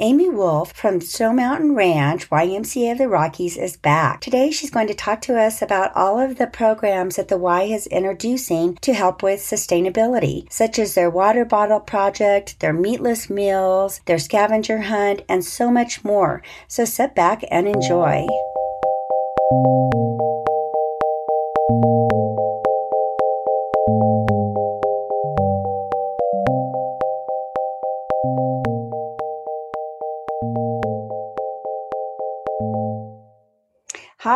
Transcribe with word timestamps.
Amy 0.00 0.28
Wolf 0.28 0.72
from 0.72 1.00
Snow 1.00 1.32
Mountain 1.32 1.76
Ranch, 1.76 2.28
YMCA 2.28 2.90
of 2.90 2.98
the 2.98 3.08
Rockies, 3.08 3.56
is 3.56 3.76
back. 3.76 4.20
Today, 4.20 4.50
she's 4.50 4.72
going 4.72 4.88
to 4.88 4.94
talk 4.94 5.20
to 5.20 5.38
us 5.38 5.62
about 5.62 5.94
all 5.94 6.18
of 6.18 6.36
the 6.36 6.48
programs 6.48 7.14
that 7.14 7.28
the 7.28 7.38
Y 7.38 7.62
is 7.62 7.86
introducing 7.86 8.74
to 8.78 8.92
help 8.92 9.22
with 9.22 9.38
sustainability, 9.38 10.52
such 10.52 10.80
as 10.80 10.96
their 10.96 11.10
water 11.10 11.44
bottle 11.44 11.78
project, 11.78 12.58
their 12.58 12.72
meatless 12.72 13.30
meals, 13.30 14.00
their 14.06 14.18
scavenger 14.18 14.80
hunt, 14.80 15.22
and 15.28 15.44
so 15.44 15.70
much 15.70 16.02
more. 16.02 16.42
So 16.66 16.84
sit 16.84 17.14
back 17.14 17.44
and 17.48 17.68
enjoy. 17.68 18.26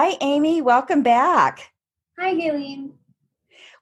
Hi, 0.09 0.17
Amy. 0.23 0.63
Welcome 0.63 1.03
back. 1.03 1.71
Hi, 2.19 2.33
Galen. 2.35 2.95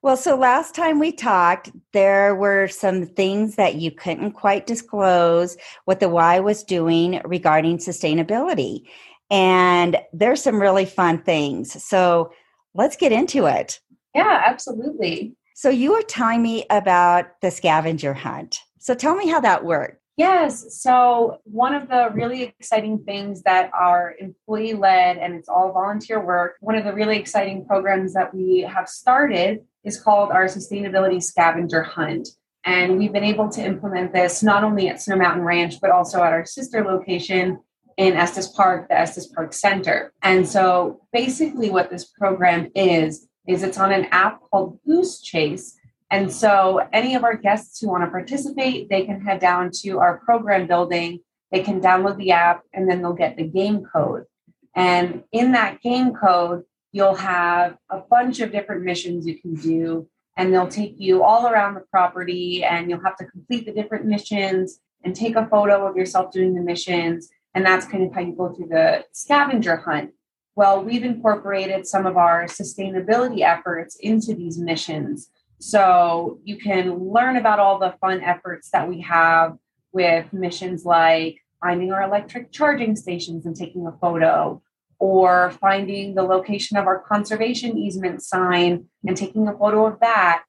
Well, 0.03 0.17
so 0.17 0.35
last 0.35 0.75
time 0.75 0.99
we 0.99 1.13
talked, 1.13 1.71
there 1.93 2.35
were 2.35 2.67
some 2.67 3.07
things 3.07 3.55
that 3.55 3.77
you 3.77 3.93
couldn't 3.93 4.33
quite 4.33 4.67
disclose 4.67 5.57
what 5.85 6.01
the 6.01 6.09
Y 6.09 6.41
was 6.41 6.65
doing 6.65 7.21
regarding 7.25 7.79
sustainability. 7.79 8.89
And 9.31 9.99
there's 10.13 10.43
some 10.43 10.61
really 10.61 10.85
fun 10.85 11.23
things. 11.23 11.81
So 11.85 12.33
let's 12.75 12.97
get 12.97 13.13
into 13.13 13.47
it. 13.47 13.79
Yeah, 14.13 14.43
absolutely. 14.45 15.37
So 15.55 15.69
you 15.69 15.93
were 15.93 16.03
telling 16.03 16.43
me 16.43 16.65
about 16.71 17.41
the 17.41 17.53
scavenger 17.53 18.15
hunt. 18.15 18.59
So 18.81 18.97
tell 18.97 19.15
me 19.15 19.29
how 19.29 19.39
that 19.43 19.65
worked. 19.65 20.03
Yes. 20.17 20.81
So, 20.81 21.41
one 21.45 21.75
of 21.75 21.89
the 21.89 22.09
really 22.15 22.43
exciting 22.43 23.05
things 23.05 23.43
that 23.43 23.71
are 23.75 24.15
employee 24.19 24.73
led 24.73 25.19
and 25.19 25.35
it's 25.35 25.49
all 25.49 25.73
volunteer 25.73 26.25
work, 26.25 26.57
one 26.61 26.75
of 26.75 26.85
the 26.85 26.95
really 26.95 27.19
exciting 27.19 27.67
programs 27.67 28.15
that 28.15 28.35
we 28.35 28.61
have 28.61 28.89
started 28.89 29.65
is 29.85 30.01
called 30.01 30.31
our 30.31 30.47
Sustainability 30.47 31.23
Scavenger 31.23 31.83
Hunt. 31.83 32.29
And 32.65 32.97
we've 32.99 33.13
been 33.13 33.25
able 33.25 33.51
to 33.51 33.63
implement 33.63 34.15
this 34.15 34.43
not 34.43 34.65
only 34.65 34.89
at 34.89 35.03
Snow 35.03 35.17
Mountain 35.17 35.45
Ranch, 35.45 35.81
but 35.83 35.91
also 35.91 36.23
at 36.23 36.33
our 36.33 36.47
sister 36.47 36.83
location 36.83 37.61
in 37.99 38.15
Estes 38.15 38.49
Park, 38.49 38.89
the 38.89 38.99
Estes 38.99 39.27
Park 39.27 39.53
Center. 39.53 40.15
And 40.23 40.49
so, 40.49 41.03
basically, 41.13 41.69
what 41.69 41.91
this 41.91 42.07
program 42.07 42.71
is, 42.75 43.29
is 43.47 43.63
it's 43.63 43.79
on 43.79 43.93
an 43.93 44.07
app 44.07 44.41
called 44.51 44.79
Goose 44.87 45.21
Chase 45.21 45.77
and 46.11 46.33
so, 46.33 46.87
any 46.93 47.15
of 47.17 47.25
our 47.25 47.37
guests 47.37 47.81
who 47.81 47.89
want 47.89 48.05
to 48.05 48.11
participate, 48.11 48.89
they 48.89 49.05
can 49.05 49.21
head 49.21 49.41
down 49.41 49.71
to 49.83 49.99
our 49.99 50.19
program 50.19 50.67
building. 50.67 51.21
They 51.51 51.61
can 51.61 51.81
download 51.81 52.17
the 52.17 52.31
app 52.33 52.63
and 52.73 52.89
then 52.89 53.03
they'll 53.03 53.13
get 53.13 53.37
the 53.37 53.45
game 53.45 53.85
code. 53.93 54.25
And 54.75 55.25
in 55.33 55.53
that 55.53 55.81
game 55.81 56.15
code, 56.15 56.65
you'll 56.93 57.15
have 57.15 57.77
a 57.91 57.99
bunch 57.99 58.41
of 58.41 58.53
different 58.53 58.83
missions 58.85 59.27
you 59.27 59.41
can 59.41 59.55
do. 59.55 60.09
And 60.37 60.53
they'll 60.53 60.69
take 60.69 60.95
you 60.99 61.23
all 61.23 61.49
around 61.49 61.75
the 61.75 61.85
property 61.91 62.63
and 62.63 62.91
you'll 62.91 63.03
have 63.03 63.17
to 63.17 63.25
complete 63.25 63.65
the 63.65 63.73
different 63.73 64.05
missions 64.05 64.81
and 65.03 65.17
take 65.17 65.35
a 65.35 65.47
photo 65.47 65.87
of 65.87 65.97
yourself 65.97 66.31
doing 66.31 66.55
the 66.55 66.61
missions. 66.61 67.31
And 67.55 67.65
that's 67.65 67.87
kind 67.87 68.05
of 68.05 68.15
how 68.15 68.21
you 68.21 68.33
go 68.33 68.53
through 68.53 68.69
the 68.69 69.05
scavenger 69.13 69.77
hunt. 69.77 70.11
Well, 70.57 70.85
we've 70.85 71.05
incorporated 71.05 71.87
some 71.87 72.07
of 72.07 72.17
our 72.17 72.45
sustainability 72.47 73.41
efforts 73.41 73.97
into 73.97 74.35
these 74.35 74.59
missions. 74.59 75.31
So 75.59 76.39
you 76.45 76.57
can 76.59 76.99
learn 76.99 77.37
about 77.37 77.59
all 77.59 77.79
the 77.79 77.95
fun 78.01 78.21
efforts 78.21 78.71
that 78.71 78.89
we 78.89 79.01
have 79.01 79.57
with 79.93 80.33
missions 80.33 80.85
like 80.85 81.39
finding 81.61 81.93
our 81.93 82.03
electric 82.03 82.53
charging 82.53 82.95
stations 82.95 83.47
and 83.47 83.57
taking 83.57 83.87
a 83.87 83.93
photo, 83.93 84.63
or 84.99 85.51
finding 85.61 86.15
the 86.15 86.23
location 86.23 86.77
of 86.77 86.87
our 86.87 87.01
conservation 87.01 87.77
easement 87.77 88.23
sign 88.23 88.87
and 89.07 89.17
taking 89.17 89.47
a 89.49 89.53
photo 89.53 89.87
of 89.87 90.01
that. 90.01 90.45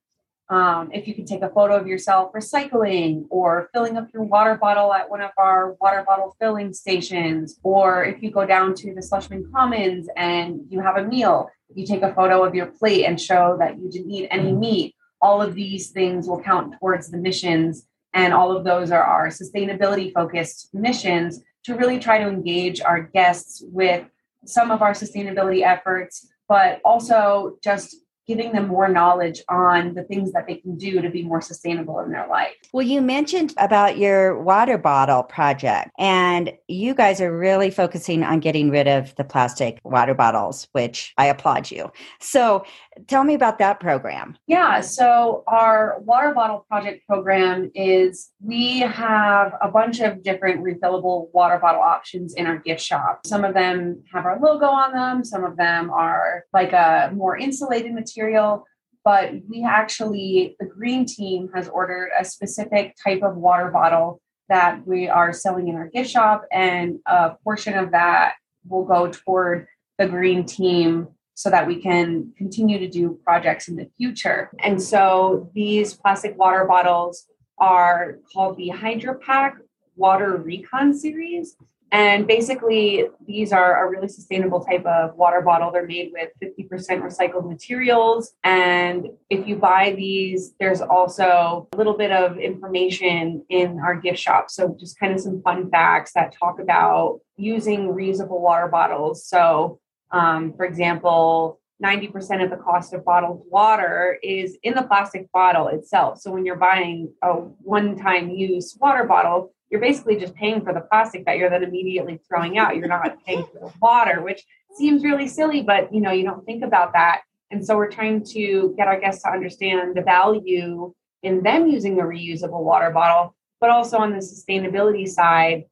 Um, 0.49 0.89
if 0.93 1.07
you 1.07 1.13
can 1.13 1.25
take 1.25 1.41
a 1.41 1.49
photo 1.49 1.75
of 1.75 1.87
yourself 1.87 2.31
recycling 2.31 3.25
or 3.29 3.69
filling 3.73 3.97
up 3.97 4.07
your 4.13 4.23
water 4.23 4.55
bottle 4.55 4.93
at 4.93 5.09
one 5.09 5.19
of 5.19 5.31
our 5.37 5.73
water 5.81 6.03
bottle 6.07 6.35
filling 6.39 6.73
stations, 6.73 7.59
or 7.63 8.05
if 8.05 8.23
you 8.23 8.31
go 8.31 8.45
down 8.45 8.73
to 8.75 8.93
the 8.93 9.01
Slushman 9.01 9.51
Commons 9.51 10.07
and 10.15 10.61
you 10.69 10.79
have 10.79 10.95
a 10.95 11.03
meal, 11.03 11.49
you 11.75 11.85
take 11.85 12.01
a 12.01 12.13
photo 12.13 12.45
of 12.45 12.55
your 12.55 12.67
plate 12.67 13.03
and 13.03 13.19
show 13.19 13.57
that 13.59 13.77
you 13.77 13.91
didn't 13.91 14.11
eat 14.11 14.27
any 14.31 14.53
meat 14.53 14.95
all 15.21 15.41
of 15.41 15.55
these 15.55 15.89
things 15.89 16.27
will 16.27 16.41
count 16.41 16.75
towards 16.79 17.09
the 17.09 17.17
missions. 17.17 17.87
And 18.13 18.33
all 18.33 18.55
of 18.55 18.63
those 18.63 18.91
are 18.91 19.03
our 19.03 19.27
sustainability 19.27 20.13
focused 20.13 20.69
missions 20.73 21.41
to 21.65 21.75
really 21.75 21.99
try 21.99 22.17
to 22.17 22.27
engage 22.27 22.81
our 22.81 23.01
guests 23.01 23.63
with 23.67 24.05
some 24.45 24.71
of 24.71 24.81
our 24.81 24.93
sustainability 24.93 25.61
efforts 25.63 26.27
but 26.47 26.79
also 26.85 27.57
just 27.63 27.95
giving 28.27 28.51
them 28.51 28.67
more 28.67 28.89
knowledge 28.89 29.41
on 29.47 29.93
the 29.93 30.03
things 30.03 30.33
that 30.33 30.45
they 30.45 30.55
can 30.55 30.77
do 30.77 31.01
to 31.01 31.09
be 31.09 31.23
more 31.23 31.41
sustainable 31.41 31.99
in 31.99 32.11
their 32.11 32.27
life. 32.27 32.53
Well, 32.73 32.85
you 32.85 33.01
mentioned 33.01 33.53
about 33.57 33.97
your 33.97 34.39
water 34.41 34.77
bottle 34.77 35.23
project, 35.23 35.91
and 35.97 36.51
you 36.67 36.93
guys 36.93 37.21
are 37.21 37.35
really 37.35 37.71
focusing 37.71 38.23
on 38.23 38.39
getting 38.39 38.69
rid 38.69 38.87
of 38.87 39.15
the 39.15 39.23
plastic 39.23 39.79
water 39.83 40.13
bottles, 40.13 40.67
which 40.73 41.13
I 41.17 41.27
applaud 41.27 41.71
you. 41.71 41.89
So, 42.19 42.65
tell 43.07 43.23
me 43.23 43.33
about 43.33 43.59
that 43.59 43.79
program. 43.79 44.37
Yeah, 44.47 44.81
so 44.81 45.43
our 45.47 45.99
water 46.01 46.33
bottle 46.33 46.65
project 46.67 47.07
program 47.07 47.71
is 47.75 48.31
we 48.41 48.79
have 48.79 49.53
a 49.61 49.69
bunch 49.69 49.99
of 49.99 50.23
different 50.23 50.63
refillable 50.63 51.31
water 51.31 51.59
bottle 51.59 51.81
options 51.81 52.33
in 52.33 52.45
our 52.45 52.57
gift 52.57 52.81
shop. 52.81 53.21
Some 53.25 53.45
of 53.45 53.53
them 53.53 54.03
have 54.11 54.25
our 54.25 54.39
logo 54.39 54.65
on 54.65 54.91
them, 54.91 55.23
some 55.23 55.45
of 55.45 55.55
them 55.55 55.89
are 55.91 56.45
like 56.53 56.73
a 56.73 57.11
more 57.13 57.37
insulated 57.37 57.93
material 57.93 58.16
material, 58.17 58.65
but 59.03 59.31
we 59.49 59.63
actually, 59.63 60.55
the 60.59 60.65
green 60.65 61.05
team 61.05 61.49
has 61.53 61.69
ordered 61.69 62.09
a 62.19 62.25
specific 62.25 62.95
type 63.01 63.21
of 63.23 63.35
water 63.35 63.69
bottle 63.71 64.21
that 64.49 64.85
we 64.85 65.07
are 65.07 65.33
selling 65.33 65.67
in 65.67 65.75
our 65.75 65.87
gift 65.87 66.09
shop, 66.09 66.45
and 66.51 66.99
a 67.05 67.31
portion 67.43 67.73
of 67.77 67.91
that 67.91 68.33
will 68.67 68.85
go 68.85 69.11
toward 69.11 69.67
the 69.97 70.07
green 70.07 70.45
team 70.45 71.07
so 71.33 71.49
that 71.49 71.67
we 71.67 71.81
can 71.81 72.33
continue 72.37 72.79
to 72.79 72.87
do 72.87 73.19
projects 73.23 73.67
in 73.67 73.75
the 73.75 73.89
future. 73.97 74.49
And 74.59 74.81
so 74.81 75.51
these 75.53 75.93
plastic 75.93 76.37
water 76.37 76.65
bottles 76.65 77.27
are 77.59 78.19
called 78.33 78.57
the 78.57 78.71
HydroPack 78.73 79.57
Water 79.95 80.37
Recon 80.37 80.93
Series. 80.93 81.55
And 81.91 82.27
basically, 82.27 83.05
these 83.25 83.53
are 83.53 83.85
a 83.85 83.89
really 83.89 84.09
sustainable 84.09 84.59
type 84.59 84.85
of 84.85 85.15
water 85.15 85.41
bottle. 85.41 85.71
They're 85.71 85.85
made 85.85 86.11
with 86.11 86.29
50% 86.43 86.69
recycled 87.01 87.47
materials. 87.47 88.33
And 88.43 89.07
if 89.29 89.47
you 89.47 89.55
buy 89.55 89.93
these, 89.95 90.53
there's 90.59 90.81
also 90.81 91.67
a 91.71 91.77
little 91.77 91.95
bit 91.97 92.11
of 92.11 92.37
information 92.37 93.45
in 93.49 93.79
our 93.79 93.95
gift 93.95 94.19
shop. 94.19 94.49
So, 94.49 94.75
just 94.77 94.99
kind 94.99 95.13
of 95.13 95.21
some 95.21 95.41
fun 95.41 95.69
facts 95.69 96.11
that 96.13 96.35
talk 96.37 96.59
about 96.59 97.21
using 97.37 97.87
reusable 97.87 98.41
water 98.41 98.67
bottles. 98.67 99.25
So, 99.25 99.79
um, 100.11 100.53
for 100.57 100.65
example, 100.65 101.61
90% 101.81 102.43
of 102.43 102.49
the 102.49 102.57
cost 102.57 102.93
of 102.93 103.05
bottled 103.05 103.43
water 103.49 104.17
is 104.23 104.57
in 104.63 104.73
the 104.73 104.83
plastic 104.83 105.31
bottle 105.31 105.67
itself. 105.67 106.19
So, 106.19 106.31
when 106.31 106.45
you're 106.45 106.57
buying 106.57 107.13
a 107.21 107.33
one 107.33 107.95
time 107.95 108.29
use 108.29 108.75
water 108.81 109.05
bottle, 109.05 109.53
you're 109.69 109.81
basically 109.81 110.17
just 110.17 110.33
paying 110.35 110.63
for 110.63 110.73
the 110.73 110.81
plastic 110.81 111.25
that 111.25 111.37
you're 111.37 111.49
then 111.49 111.63
immediately 111.63 112.19
throwing 112.27 112.57
out. 112.57 112.75
You're 112.75 112.87
not 112.87 113.23
paying 113.25 113.45
for 113.45 113.59
the 113.59 113.73
water, 113.81 114.21
which 114.21 114.43
seems 114.77 115.03
really 115.03 115.27
silly, 115.27 115.61
but 115.61 115.93
you 115.93 116.01
know, 116.01 116.11
you 116.11 116.23
don't 116.23 116.45
think 116.45 116.63
about 116.63 116.93
that. 116.93 117.21
And 117.51 117.65
so 117.65 117.75
we're 117.75 117.91
trying 117.91 118.23
to 118.25 118.73
get 118.77 118.87
our 118.87 118.99
guests 118.99 119.23
to 119.23 119.29
understand 119.29 119.95
the 119.95 120.01
value 120.01 120.93
in 121.23 121.43
them 121.43 121.67
using 121.67 121.99
a 121.99 122.03
reusable 122.03 122.63
water 122.63 122.91
bottle, 122.91 123.35
but 123.59 123.69
also 123.69 123.97
on 123.97 124.11
the 124.11 124.17
sustainability 124.17 125.07
side, 125.07 125.65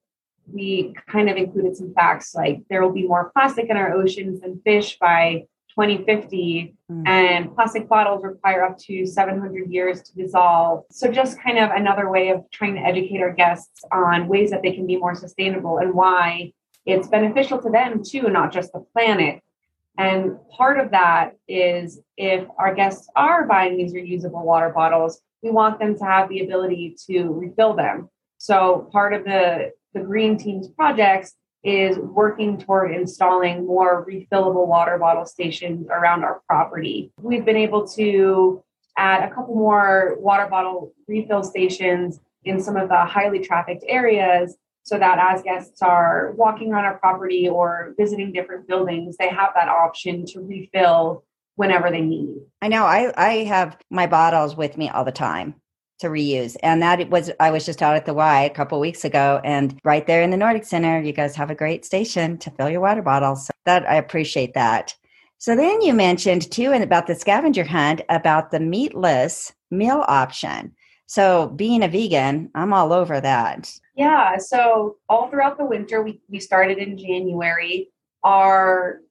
we 0.51 0.93
kind 1.07 1.29
of 1.29 1.37
included 1.37 1.75
some 1.75 1.93
facts 1.93 2.35
like 2.35 2.61
there 2.69 2.81
will 2.81 2.91
be 2.91 3.07
more 3.07 3.31
plastic 3.33 3.69
in 3.69 3.77
our 3.77 3.93
oceans 3.93 4.41
than 4.41 4.61
fish 4.63 4.97
by 4.99 5.45
2050 5.77 6.73
mm. 6.89 7.07
and 7.07 7.53
plastic 7.53 7.87
bottles 7.89 8.23
require 8.23 8.63
up 8.63 8.77
to 8.77 9.05
700 9.05 9.69
years 9.69 10.01
to 10.03 10.15
dissolve. 10.15 10.83
So 10.89 11.11
just 11.11 11.41
kind 11.41 11.59
of 11.59 11.71
another 11.71 12.09
way 12.09 12.29
of 12.29 12.45
trying 12.51 12.75
to 12.75 12.81
educate 12.81 13.21
our 13.21 13.33
guests 13.33 13.83
on 13.91 14.27
ways 14.27 14.51
that 14.51 14.61
they 14.61 14.71
can 14.71 14.87
be 14.87 14.97
more 14.97 15.15
sustainable 15.15 15.79
and 15.79 15.93
why 15.93 16.53
it's 16.85 17.07
beneficial 17.07 17.61
to 17.61 17.69
them 17.69 18.03
too 18.03 18.29
not 18.29 18.53
just 18.53 18.71
the 18.71 18.85
planet. 18.93 19.41
And 19.97 20.37
part 20.49 20.79
of 20.79 20.91
that 20.91 21.31
is 21.47 21.99
if 22.17 22.47
our 22.57 22.73
guests 22.73 23.09
are 23.15 23.45
buying 23.45 23.77
these 23.77 23.93
reusable 23.93 24.43
water 24.43 24.69
bottles 24.69 25.21
we 25.41 25.51
want 25.51 25.79
them 25.79 25.95
to 25.95 26.03
have 26.03 26.27
the 26.29 26.43
ability 26.43 26.95
to 27.05 27.29
refill 27.29 27.75
them. 27.75 28.09
So 28.39 28.89
part 28.91 29.13
of 29.13 29.23
the 29.23 29.71
the 29.93 30.01
green 30.01 30.37
teams 30.37 30.67
projects 30.67 31.35
is 31.65 31.97
working 31.97 32.59
toward 32.59 32.93
installing 32.93 33.65
more 33.65 34.05
refillable 34.05 34.67
water 34.67 34.99
bottle 34.99 35.25
stations 35.25 35.87
around 35.89 36.23
our 36.23 36.41
property. 36.47 37.11
We've 37.19 37.43
been 37.43 37.57
able 37.57 37.87
to 37.89 38.63
add 38.97 39.27
a 39.27 39.33
couple 39.33 39.55
more 39.55 40.15
water 40.19 40.47
bottle 40.47 40.93
refill 41.07 41.43
stations 41.43 42.19
in 42.43 42.61
some 42.61 42.77
of 42.77 42.87
the 42.87 43.03
highly 43.03 43.39
trafficked 43.39 43.83
areas. 43.87 44.55
so 44.83 44.99
that 44.99 45.17
as 45.17 45.41
guests 45.41 45.81
are 45.81 46.33
walking 46.37 46.71
around 46.71 46.85
our 46.85 46.99
property 46.99 47.49
or 47.49 47.95
visiting 47.97 48.31
different 48.31 48.67
buildings, 48.67 49.17
they 49.17 49.29
have 49.29 49.49
that 49.55 49.67
option 49.67 50.23
to 50.27 50.41
refill 50.41 51.23
whenever 51.55 51.89
they 51.89 52.01
need. 52.01 52.35
I 52.61 52.67
know 52.67 52.83
I, 52.85 53.11
I 53.17 53.43
have 53.45 53.79
my 53.89 54.05
bottles 54.05 54.55
with 54.55 54.77
me 54.77 54.89
all 54.89 55.03
the 55.03 55.11
time 55.11 55.55
to 55.99 56.07
reuse. 56.07 56.55
And 56.61 56.81
that 56.81 57.09
was 57.09 57.31
I 57.39 57.51
was 57.51 57.65
just 57.65 57.81
out 57.81 57.95
at 57.95 58.05
the 58.05 58.13
Y 58.13 58.41
a 58.43 58.49
couple 58.49 58.79
weeks 58.79 59.05
ago 59.05 59.39
and 59.43 59.79
right 59.83 60.05
there 60.05 60.21
in 60.21 60.29
the 60.29 60.37
Nordic 60.37 60.65
Center, 60.65 61.01
you 61.01 61.13
guys 61.13 61.35
have 61.35 61.49
a 61.49 61.55
great 61.55 61.85
station 61.85 62.37
to 62.39 62.51
fill 62.51 62.69
your 62.69 62.81
water 62.81 63.01
bottles. 63.01 63.47
So 63.47 63.53
that 63.65 63.89
I 63.89 63.95
appreciate 63.95 64.53
that. 64.53 64.93
So 65.37 65.55
then 65.55 65.81
you 65.81 65.93
mentioned 65.93 66.51
too 66.51 66.71
and 66.71 66.83
about 66.83 67.07
the 67.07 67.15
scavenger 67.15 67.63
hunt 67.63 68.01
about 68.09 68.51
the 68.51 68.59
meatless 68.59 69.53
meal 69.71 70.03
option. 70.07 70.73
So 71.07 71.49
being 71.49 71.83
a 71.83 71.87
vegan, 71.87 72.49
I'm 72.55 72.73
all 72.73 72.91
over 72.91 73.21
that. 73.21 73.71
Yeah. 73.95 74.37
So 74.37 74.97
all 75.07 75.29
throughout 75.29 75.57
the 75.57 75.65
winter, 75.65 76.01
we, 76.01 76.19
we 76.29 76.39
started 76.39 76.77
in 76.77 76.97
January. 76.97 77.89
Our 78.23 79.01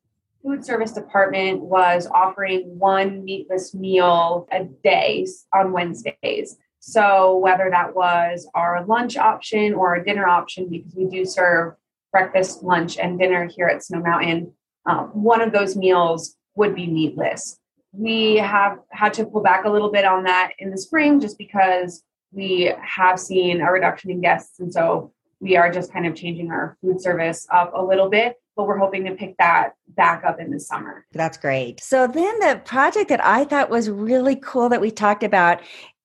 food 0.43 0.65
service 0.65 0.93
department 0.93 1.61
was 1.61 2.07
offering 2.09 2.79
one 2.79 3.25
meatless 3.25 3.75
meal 3.75 4.47
a 4.51 4.65
day 4.65 5.27
on 5.55 5.73
Wednesdays. 5.73 6.59
So 6.87 7.39
whether 7.39 7.71
that 7.71 7.95
was 7.95 8.47
our 8.55 8.85
lunch 8.85 9.17
option 9.17 9.73
or 9.73 9.95
a 9.95 10.05
dinner 10.05 10.29
option, 10.29 10.69
because 10.69 10.95
we 10.95 11.07
do 11.07 11.25
serve 11.25 11.77
breakfast, 12.13 12.63
lunch, 12.63 12.99
and 12.99 13.19
dinner 13.19 13.47
here 13.47 13.69
at 13.69 13.83
Snow 13.83 14.01
Mountain, 14.01 14.53
um, 14.85 15.07
one 15.15 15.41
of 15.41 15.51
those 15.51 15.77
meals 15.77 16.37
would 16.57 16.75
be 16.75 16.87
meatless. 16.87 17.59
We 17.93 18.37
have 18.37 18.81
had 18.91 19.15
to 19.15 19.25
pull 19.25 19.43
back 19.43 19.65
a 19.65 19.71
little 19.71 19.91
bit 19.91 20.05
on 20.05 20.25
that 20.25 20.51
in 20.59 20.71
the 20.71 20.77
spring 20.77 21.21
just 21.21 21.39
because 21.39 22.03
we 22.33 22.75
have 22.83 23.19
seen 23.19 23.63
a 23.63 23.73
reduction 23.73 24.11
in 24.11 24.21
guests. 24.21 24.61
And 24.61 24.71
so 24.71 25.11
we 25.41 25.57
are 25.57 25.73
just 25.73 25.91
kind 25.91 26.07
of 26.07 26.15
changing 26.15 26.51
our 26.51 26.77
food 26.83 27.01
service 27.01 27.47
up 27.51 27.73
a 27.75 27.83
little 27.83 28.11
bit 28.11 28.37
but 28.57 28.67
we're 28.67 28.79
hoping 28.79 29.05
to 29.05 29.15
pick 29.15 29.37
that 29.39 29.73
back 29.89 30.25
up 30.25 30.41
in 30.41 30.51
the 30.51 30.61
summer. 30.61 31.05
That's 31.13 31.37
great. 31.37 31.81
So 31.81 32.07
then 32.07 32.39
the 32.41 32.61
project 32.65 33.09
that 33.09 33.25
I 33.25 33.45
thought 33.45 33.71
was 33.71 33.91
really 33.91 34.37
cool 34.37 34.69
that 34.69 34.81
we 34.81 34.91
talked 34.91 35.25
about 35.25 35.61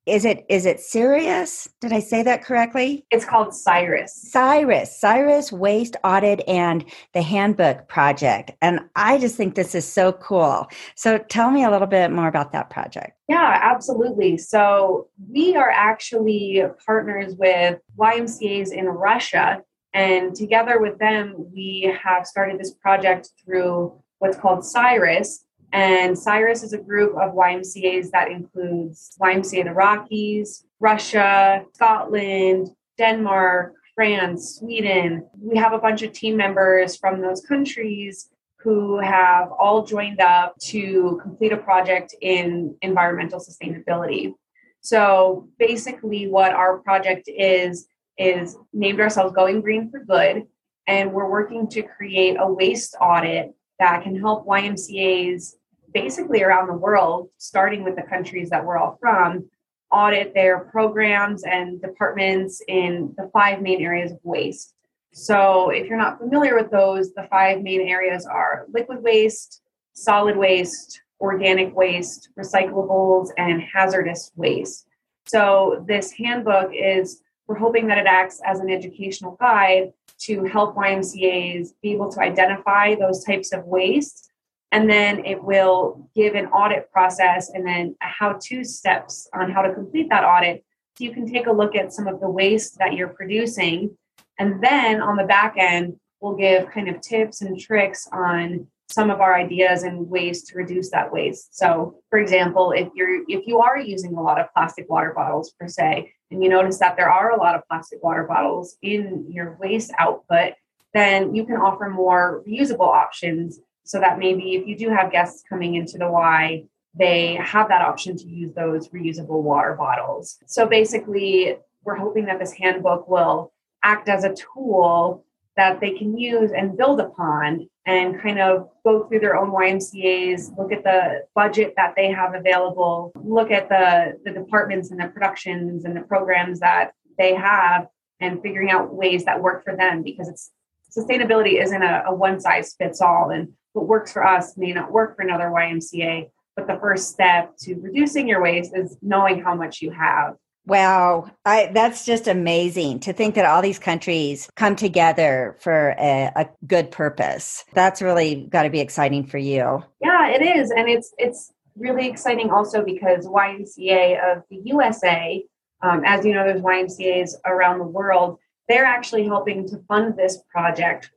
is 0.10 0.26
it 0.26 0.46
is 0.50 0.66
it 0.66 0.80
Sirius? 0.80 1.70
Did 1.82 1.94
I 1.94 2.00
say 2.00 2.24
that 2.24 2.44
correctly? 2.44 3.06
It's 3.12 3.26
called 3.26 3.54
SYRUS. 3.54 4.12
SYRUS, 4.32 5.00
SYRUS 5.00 5.52
Waste 5.52 5.96
Audit 6.04 6.42
and 6.48 6.86
the 7.14 7.22
Handbook 7.22 7.88
Project. 7.88 8.52
And 8.62 8.82
I 8.96 9.18
just 9.18 9.36
think 9.36 9.56
this 9.56 9.76
is 9.76 9.86
so 9.86 10.12
cool. 10.14 10.68
So 10.96 11.18
tell 11.18 11.52
me 11.52 11.64
a 11.64 11.72
little 11.72 11.88
bit 11.88 12.12
more 12.12 12.28
about 12.28 12.52
that 12.54 12.70
project. 12.70 13.14
Yeah, 13.28 13.60
absolutely. 13.62 14.38
So 14.38 15.08
we 15.30 15.56
are 15.56 15.70
actually 15.70 16.64
partners 16.86 17.36
with 17.38 17.80
YMCA's 17.98 18.72
in 18.72 18.86
Russia. 18.86 19.62
And 19.94 20.36
together 20.36 20.80
with 20.80 21.00
them, 21.00 21.36
we 21.54 21.96
have 22.04 22.26
started 22.26 22.60
this 22.60 22.74
project 22.74 23.30
through 23.44 23.94
what's 24.20 24.38
called 24.38 24.60
SYRUS, 24.60 25.46
and 25.72 26.18
SYRUS 26.18 26.64
is 26.64 26.74
a 26.74 26.78
group 26.78 27.16
of 27.18 27.34
YMCAs 27.34 28.10
that 28.12 28.32
includes 28.32 29.16
YMCA 29.22 29.60
in 29.60 29.68
the 29.68 29.74
Rockies, 29.74 30.66
Russia, 30.80 31.64
Scotland, 31.74 32.70
Denmark, 32.98 33.74
France, 33.94 34.56
Sweden. 34.56 35.28
We 35.40 35.58
have 35.58 35.74
a 35.74 35.78
bunch 35.78 36.02
of 36.02 36.14
team 36.14 36.38
members 36.38 36.96
from 36.96 37.22
those 37.22 37.42
countries 37.42 38.30
who 38.60 39.00
have 39.00 39.52
all 39.52 39.86
joined 39.86 40.20
up 40.20 40.58
to 40.60 41.20
complete 41.22 41.54
a 41.54 41.58
project 41.58 42.16
in 42.22 42.76
environmental 42.82 43.40
sustainability. 43.40 44.34
So 44.82 45.48
basically, 45.60 46.28
what 46.28 46.52
our 46.52 46.80
project 46.80 47.28
is, 47.28 47.88
is 48.18 48.58
named 48.74 49.00
ourselves 49.00 49.36
Going 49.36 49.62
Green 49.62 49.90
for 49.90 50.04
Good. 50.04 50.48
And 50.88 51.14
we're 51.14 51.30
working 51.30 51.70
to 51.70 51.84
create 51.84 52.38
a 52.40 52.52
waste 52.52 52.96
audit 53.00 53.54
that 53.78 54.04
can 54.04 54.20
help 54.20 54.46
YMCAs 54.46 55.54
basically 55.94 56.44
around 56.44 56.68
the 56.68 56.74
world, 56.74 57.30
starting 57.38 57.84
with 57.84 57.96
the 57.96 58.04
countries 58.04 58.50
that 58.50 58.66
we're 58.66 58.78
all 58.78 58.98
from, 59.00 59.50
audit 59.92 60.34
their 60.34 60.60
programs 60.60 61.44
and 61.44 61.82
departments 61.82 62.62
in 62.68 63.14
the 63.18 63.30
five 63.34 63.62
main 63.62 63.82
areas 63.82 64.12
of 64.12 64.20
waste. 64.24 64.76
So, 65.12 65.72
if 65.72 65.88
you're 65.88 65.98
not 65.98 66.20
familiar 66.20 66.56
with 66.56 66.70
those, 66.70 67.14
the 67.14 67.28
five 67.30 67.62
main 67.62 67.82
areas 67.82 68.26
are 68.26 68.68
liquid 68.72 69.02
waste, 69.02 69.62
solid 69.94 70.38
waste, 70.38 71.02
organic 71.20 71.76
waste, 71.76 72.30
recyclables, 72.40 73.30
and 73.38 73.62
hazardous 73.62 74.32
waste. 74.36 74.86
So, 75.26 75.84
this 75.88 76.12
handbook 76.12 76.72
is, 76.74 77.24
we're 77.48 77.58
hoping 77.58 77.88
that 77.88 77.98
it 77.98 78.06
acts 78.06 78.40
as 78.46 78.60
an 78.60 78.70
educational 78.70 79.36
guide 79.40 79.94
to 80.20 80.44
help 80.44 80.76
YMCAs 80.76 81.70
be 81.82 81.92
able 81.92 82.12
to 82.12 82.20
identify 82.20 82.94
those 82.94 83.24
types 83.24 83.52
of 83.52 83.66
waste 83.66 84.29
and 84.72 84.90
then 84.90 85.26
it 85.26 85.44
will 85.44 86.10
give 86.16 86.36
an 86.36 86.48
audit 86.48 86.92
process 86.92 87.50
and 87.54 87.66
then 87.66 87.96
a 88.02 88.06
how 88.06 88.38
to 88.42 88.64
steps 88.64 89.28
on 89.34 89.52
how 89.52 89.62
to 89.62 89.74
complete 89.74 90.10
that 90.10 90.24
audit. 90.24 90.64
So 90.96 91.04
you 91.04 91.12
can 91.12 91.32
take 91.32 91.48
a 91.48 91.52
look 91.52 91.76
at 91.76 91.94
some 91.94 92.08
of 92.08 92.20
the 92.20 92.30
waste 92.30 92.78
that 92.78 92.94
you're 92.94 93.10
producing. 93.10 93.98
And 94.38 94.64
then 94.64 95.02
on 95.02 95.16
the 95.16 95.24
back 95.24 95.56
end 95.58 96.00
we'll 96.22 96.36
give 96.36 96.70
kind 96.70 96.90
of 96.90 97.02
tips 97.02 97.42
and 97.42 97.60
tricks 97.60 98.08
on 98.12 98.68
some 98.90 99.10
of 99.10 99.22
our 99.22 99.36
ideas 99.36 99.84
and 99.84 100.10
ways 100.10 100.44
to 100.44 100.58
reduce 100.58 100.90
that 100.92 101.12
waste. 101.12 101.58
So 101.58 102.02
for 102.10 102.20
example 102.20 102.72
if 102.72 102.90
you're 102.94 103.24
if 103.28 103.48
you 103.48 103.60
are 103.60 103.80
using 103.80 104.16
a 104.16 104.22
lot 104.22 104.40
of 104.40 104.48
plastic 104.54 104.90
water 104.90 105.14
bottles 105.16 105.52
per 105.60 105.68
se 105.68 106.12
and 106.32 106.44
you 106.44 106.50
notice 106.50 106.78
that 106.78 106.96
there 106.96 107.12
are 107.12 107.32
a 107.32 107.40
lot 107.40 107.56
of 107.56 107.62
plastic 107.68 108.04
water 108.04 108.24
bottles 108.24 108.78
in 108.84 109.26
your 109.30 109.58
waste 109.60 109.92
output 109.98 110.54
then 110.94 111.36
you 111.36 111.46
can 111.46 111.58
offer 111.58 111.88
more 111.88 112.44
reusable 112.48 112.88
options 112.88 113.60
so 113.90 114.00
that 114.00 114.20
maybe 114.20 114.54
if 114.54 114.68
you 114.68 114.78
do 114.78 114.92
have 114.92 115.12
guests 115.12 115.42
coming 115.50 115.74
into 115.74 115.98
the 115.98 116.08
Y, 116.08 116.64
they 116.94 117.34
have 117.42 117.70
that 117.70 117.82
option 117.82 118.16
to 118.16 118.28
use 118.28 118.54
those 118.54 118.88
reusable 118.90 119.42
water 119.42 119.74
bottles. 119.74 120.38
So 120.46 120.68
basically, 120.68 121.58
we're 121.84 121.96
hoping 121.96 122.26
that 122.26 122.38
this 122.38 122.54
handbook 122.54 123.10
will 123.10 123.52
act 123.82 124.08
as 124.08 124.26
a 124.26 124.36
tool 124.36 125.26
that 125.58 125.80
they 125.80 125.90
can 125.98 126.16
use 126.16 126.52
and 126.52 126.78
build 126.78 127.00
upon 127.00 127.68
and 127.88 128.22
kind 128.22 128.40
of 128.40 128.70
go 128.86 129.08
through 129.08 129.22
their 129.22 129.36
own 129.36 129.50
YMCAs, 129.50 130.56
look 130.56 130.72
at 130.72 130.84
the 130.84 131.24
budget 131.34 131.74
that 131.76 131.96
they 131.96 132.12
have 132.12 132.36
available, 132.36 133.12
look 133.16 133.50
at 133.50 133.70
the, 133.70 134.20
the 134.24 134.32
departments 134.40 134.92
and 134.92 135.00
the 135.00 135.08
productions 135.08 135.86
and 135.86 135.98
the 135.98 136.02
programs 136.02 136.60
that 136.60 136.92
they 137.18 137.34
have, 137.34 137.88
and 138.20 138.40
figuring 138.44 138.70
out 138.70 138.94
ways 138.94 139.26
that 139.26 139.42
work 139.42 139.64
for 139.64 139.76
them 139.76 140.04
because 140.04 140.30
it's 140.30 140.52
sustainability 140.96 141.62
isn't 141.62 141.82
a, 141.82 142.04
a 142.08 142.14
one 142.14 142.40
size 142.40 142.76
fits 142.78 143.02
all. 143.02 143.32
And 143.32 143.54
what 143.74 143.88
works 143.88 144.14
for 144.14 144.26
us 144.26 144.58
may 144.58 144.74
not 144.74 144.92
work 144.92 145.16
for 145.16 145.22
another 145.22 145.46
YMCA. 145.46 146.30
But 146.56 146.68
the 146.68 146.80
first 146.80 147.10
step 147.10 147.56
to 147.60 147.76
reducing 147.76 148.28
your 148.28 148.42
waste 148.42 148.76
is 148.76 148.98
knowing 149.02 149.42
how 149.42 149.56
much 149.56 149.82
you 149.82 149.92
have. 149.92 150.36
Wow, 150.70 151.32
I, 151.46 151.72
that's 151.74 152.06
just 152.06 152.28
amazing 152.28 153.00
to 153.00 153.14
think 153.14 153.34
that 153.36 153.46
all 153.46 153.62
these 153.62 153.80
countries 153.80 154.48
come 154.56 154.76
together 154.76 155.58
for 155.62 155.96
a, 155.98 156.32
a 156.36 156.50
good 156.68 156.92
purpose. 156.92 157.66
That's 157.74 158.04
really 158.04 158.48
got 158.50 158.64
to 158.64 158.70
be 158.70 158.80
exciting 158.80 159.26
for 159.26 159.40
you. 159.40 159.84
Yeah, 160.00 160.28
it 160.28 160.44
is, 160.44 160.70
and 160.70 160.88
it's 160.88 161.12
it's 161.18 161.52
really 161.76 162.08
exciting 162.08 162.52
also 162.52 162.84
because 162.84 163.26
YMCA 163.26 164.32
of 164.32 164.44
the 164.52 164.62
USA, 164.66 165.44
um, 165.82 166.04
as 166.06 166.24
you 166.24 166.34
know, 166.34 166.44
there's 166.44 166.62
YMCA's 166.62 167.40
around 167.46 167.80
the 167.80 167.86
world. 167.86 168.38
They're 168.68 168.86
actually 168.86 169.26
helping 169.26 169.68
to 169.70 169.80
fund 169.88 170.16
this 170.16 170.40
project, 170.52 171.10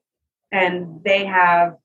and 0.50 1.02
they 1.04 1.26
have 1.26 1.76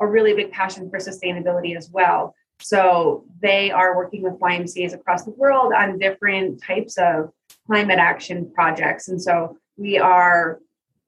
a 0.00 0.06
really 0.06 0.34
big 0.34 0.50
passion 0.50 0.90
for 0.90 0.98
sustainability 0.98 1.76
as 1.76 1.90
well. 1.90 2.34
So 2.60 3.24
they 3.42 3.70
are 3.70 3.96
working 3.96 4.22
with 4.22 4.34
YMCAs 4.34 4.94
across 4.94 5.24
the 5.24 5.32
world 5.32 5.72
on 5.72 5.98
different 5.98 6.62
types 6.62 6.96
of 6.98 7.30
climate 7.66 7.98
action 7.98 8.50
projects. 8.54 9.08
And 9.08 9.20
so 9.20 9.56
we 9.76 9.98
are 9.98 10.60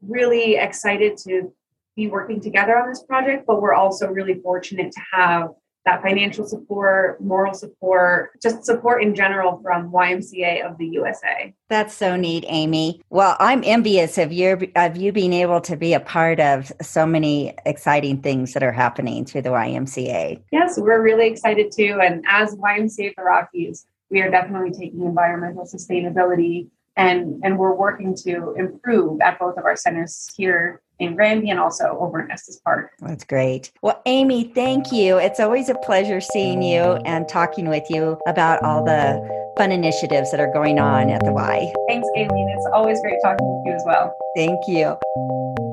really 0.02 0.56
excited 0.56 1.16
to 1.18 1.52
be 1.94 2.08
working 2.08 2.40
together 2.40 2.78
on 2.78 2.88
this 2.88 3.02
project, 3.02 3.44
but 3.46 3.62
we're 3.62 3.74
also 3.74 4.08
really 4.08 4.40
fortunate 4.40 4.92
to 4.92 5.00
have 5.12 5.50
that 5.86 6.02
financial 6.02 6.44
support, 6.44 7.20
moral 7.22 7.54
support, 7.54 8.40
just 8.42 8.64
support 8.64 9.02
in 9.02 9.14
general 9.14 9.60
from 9.62 9.90
YMCA 9.90 10.68
of 10.68 10.76
the 10.78 10.86
USA. 10.86 11.54
That's 11.68 11.94
so 11.94 12.16
neat, 12.16 12.44
Amy. 12.48 13.00
Well, 13.08 13.36
I'm 13.38 13.62
envious 13.64 14.18
of 14.18 14.32
your 14.32 14.58
of 14.74 14.96
you 14.96 15.12
being 15.12 15.32
able 15.32 15.60
to 15.62 15.76
be 15.76 15.94
a 15.94 16.00
part 16.00 16.40
of 16.40 16.72
so 16.82 17.06
many 17.06 17.54
exciting 17.64 18.20
things 18.20 18.52
that 18.52 18.64
are 18.64 18.72
happening 18.72 19.24
through 19.24 19.42
the 19.42 19.50
YMCA. 19.50 20.42
Yes, 20.50 20.76
we're 20.76 21.02
really 21.02 21.28
excited 21.28 21.72
too. 21.72 22.00
And 22.02 22.24
as 22.28 22.54
YMCA 22.56 23.14
the 23.16 23.22
Rockies, 23.22 23.86
we 24.10 24.20
are 24.20 24.30
definitely 24.30 24.72
taking 24.72 25.02
environmental 25.02 25.64
sustainability 25.64 26.68
and 26.96 27.40
and 27.44 27.58
we're 27.58 27.74
working 27.74 28.14
to 28.24 28.54
improve 28.56 29.20
at 29.20 29.38
both 29.38 29.56
of 29.56 29.64
our 29.64 29.76
centers 29.76 30.28
here 30.36 30.82
in 30.98 31.14
Granby 31.14 31.50
and 31.50 31.60
also 31.60 31.96
over 32.00 32.20
in 32.20 32.30
Estes 32.30 32.56
Park. 32.56 32.92
That's 33.00 33.24
great. 33.24 33.72
Well, 33.82 34.00
Amy, 34.06 34.44
thank 34.44 34.92
you. 34.92 35.18
It's 35.18 35.40
always 35.40 35.68
a 35.68 35.74
pleasure 35.74 36.20
seeing 36.20 36.62
you 36.62 36.98
and 37.04 37.28
talking 37.28 37.68
with 37.68 37.84
you 37.90 38.18
about 38.26 38.62
all 38.62 38.84
the 38.84 39.52
fun 39.56 39.72
initiatives 39.72 40.30
that 40.30 40.40
are 40.40 40.52
going 40.52 40.78
on 40.78 41.10
at 41.10 41.24
the 41.24 41.32
Y. 41.32 41.72
Thanks, 41.88 42.08
Aileen. 42.16 42.48
It's 42.56 42.68
always 42.72 43.00
great 43.00 43.18
talking 43.22 43.46
with 43.46 43.66
you 43.66 43.72
as 43.72 43.82
well. 43.86 44.14
Thank 44.34 44.60
you. 44.68 45.64